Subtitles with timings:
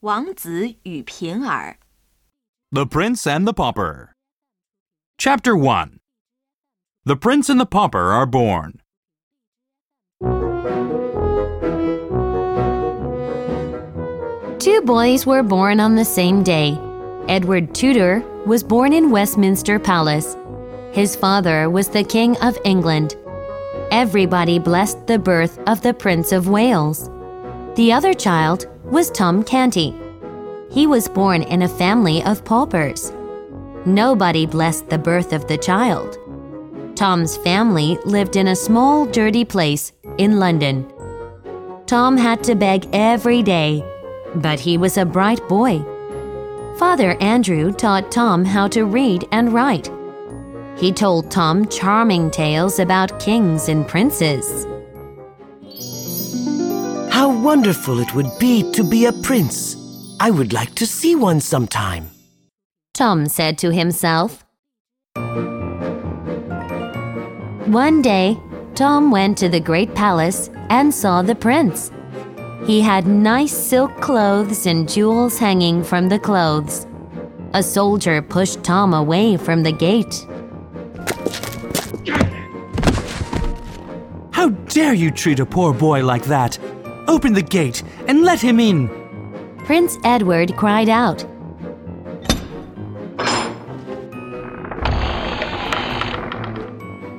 [0.00, 1.78] 王子与贫儿。
[2.70, 4.10] The Prince and the Pauper.
[5.16, 5.98] Chapter 1
[7.04, 8.80] The Prince and the Pauper are born.
[14.58, 16.78] Two boys were born on the same day.
[17.28, 20.36] Edward Tudor was born in Westminster Palace.
[20.92, 23.16] His father was the King of England.
[23.90, 27.08] Everybody blessed the birth of the Prince of Wales.
[27.76, 29.92] The other child, was Tom Canty.
[30.70, 33.12] He was born in a family of paupers.
[33.84, 36.18] Nobody blessed the birth of the child.
[36.94, 40.86] Tom's family lived in a small, dirty place in London.
[41.86, 43.84] Tom had to beg every day,
[44.36, 45.84] but he was a bright boy.
[46.78, 49.90] Father Andrew taught Tom how to read and write.
[50.76, 54.66] He told Tom charming tales about kings and princes.
[57.26, 59.76] How wonderful it would be to be a prince.
[60.20, 62.08] I would like to see one sometime.
[62.94, 64.44] Tom said to himself.
[67.66, 68.38] One day,
[68.76, 71.90] Tom went to the great palace and saw the prince.
[72.64, 76.86] He had nice silk clothes and jewels hanging from the clothes.
[77.54, 80.24] A soldier pushed Tom away from the gate.
[84.30, 86.56] How dare you treat a poor boy like that?
[87.08, 88.88] Open the gate and let him in.
[89.64, 91.24] Prince Edward cried out.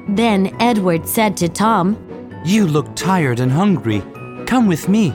[0.10, 1.96] Then Edward said to Tom,
[2.44, 4.02] You look tired and hungry.
[4.46, 5.14] Come with me.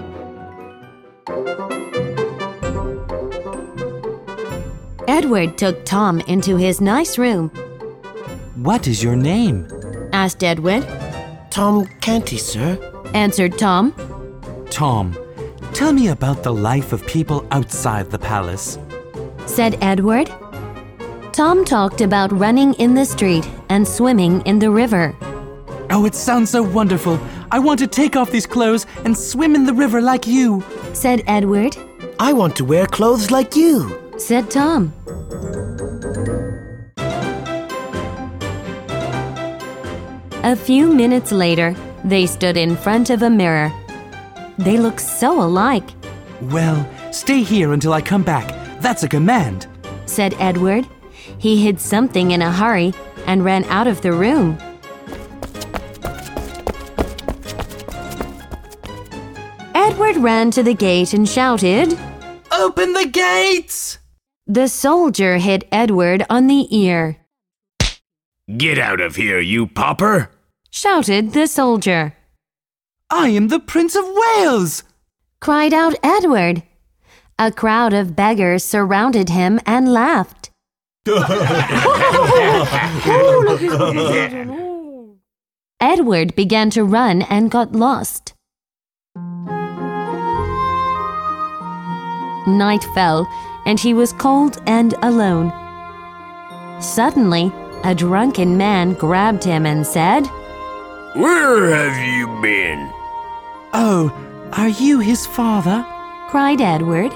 [5.08, 7.48] Edward took Tom into his nice room.
[8.56, 9.66] What is your name?
[10.12, 10.86] Asked Edward.
[11.50, 12.78] Tom Canty, sir.
[13.14, 13.92] Answered Tom.
[14.82, 15.16] Tom.
[15.75, 18.81] Tell me about the life of people outside the palace.
[19.47, 20.28] Said Edward.
[21.32, 25.15] Tom talked about running in the street and swimming in the river.
[25.91, 27.20] Oh, it sounds so wonderful.
[27.53, 30.65] I want to take off these clothes and swim in the river like you.
[30.94, 31.76] Said Edward.
[32.19, 33.76] I want to wear clothes like you.
[34.19, 34.93] Said Tom.
[40.43, 43.72] A few minutes later, they stood in front of a mirror.
[44.64, 45.90] They look so alike,
[46.42, 48.46] Well, stay here until I come back.
[48.80, 49.66] That's a command.
[50.06, 50.86] said Edward.
[51.38, 52.92] He hid something in a hurry
[53.26, 54.58] and ran out of the room.
[59.74, 61.98] Edward ran to the gate and shouted.
[62.52, 63.98] Open the gates!
[64.46, 67.16] The soldier hit Edward on the ear.
[68.56, 70.30] Get out of here, you pauper!
[70.70, 72.14] Shouted the soldier.
[73.14, 74.84] I am the Prince of Wales!
[75.38, 76.62] Cried out Edward.
[77.38, 80.48] A crowd of beggars surrounded him and laughed.
[85.78, 88.32] Edward began to run and got lost.
[92.46, 93.28] Night fell,
[93.66, 95.52] and he was cold and alone.
[96.80, 97.52] Suddenly,
[97.84, 100.26] a drunken man grabbed him and said,
[101.14, 102.91] Where have you been?
[103.74, 104.12] Oh,
[104.52, 105.84] are you his father?
[106.28, 107.12] cried Edward.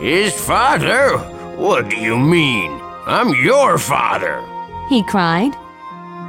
[0.00, 1.18] His father?
[1.56, 2.70] What do you mean?
[3.06, 4.42] I'm your father.
[4.88, 5.52] He cried.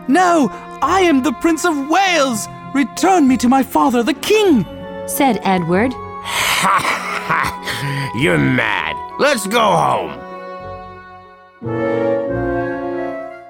[0.07, 0.50] No,
[0.81, 2.48] I am the Prince of Wales!
[2.74, 4.66] Return me to my father, the king!
[5.07, 5.94] said Edward.
[5.94, 8.12] Ha ha!
[8.15, 8.95] You're mad.
[9.19, 10.12] Let's go home.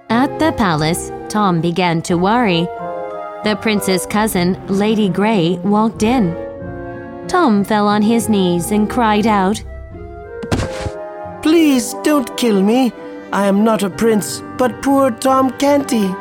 [0.10, 2.68] At the palace, Tom began to worry.
[3.44, 6.36] The prince's cousin, Lady Grey, walked in.
[7.30, 9.63] Tom fell on his knees and cried out,
[11.41, 12.91] Please don't kill me.
[13.31, 16.13] I am not a prince, but poor Tom Canty.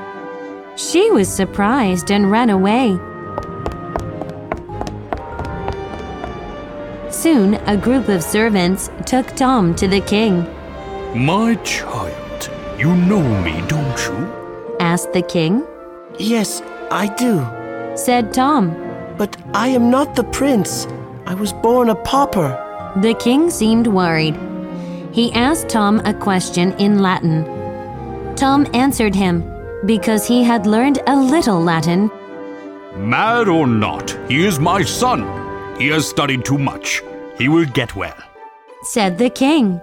[0.77, 2.97] She was surprised and ran away.
[7.11, 10.47] Soon, a group of servants took Tom to the king.
[11.17, 12.49] My child,
[12.79, 14.77] you know me, don't you?
[14.79, 15.67] Asked the king.
[16.17, 17.47] Yes, I do.
[17.97, 18.75] Said Tom.
[19.17, 20.87] But I am not the prince.
[21.27, 22.51] I was born a pauper.
[23.03, 24.39] The king seemed worried.
[25.13, 27.45] He asked Tom a question in Latin.
[28.37, 29.43] Tom answered him
[29.85, 32.11] because he had learned a little Latin.
[32.97, 35.21] Mad or not, he is my son.
[35.79, 37.03] He has studied too much.
[37.37, 38.17] He will get well.
[38.83, 39.81] Said the king.